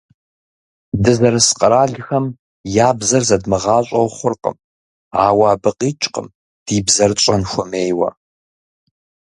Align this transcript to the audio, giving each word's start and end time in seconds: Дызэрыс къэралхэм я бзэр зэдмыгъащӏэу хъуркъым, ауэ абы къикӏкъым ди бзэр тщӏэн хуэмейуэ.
Дызэрыс 1.03 1.49
къэралхэм 1.59 2.25
я 2.85 2.89
бзэр 2.97 3.23
зэдмыгъащӏэу 3.29 4.07
хъуркъым, 4.15 4.57
ауэ 5.25 5.45
абы 5.53 5.71
къикӏкъым 5.79 6.27
ди 6.65 6.77
бзэр 6.85 7.11
тщӏэн 7.17 7.43
хуэмейуэ. 7.51 8.09